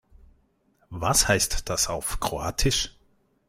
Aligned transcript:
Was 0.89 1.27
heißt 1.27 1.69
das 1.69 1.87
auf 1.87 2.19
Kroatisch? 2.19 2.97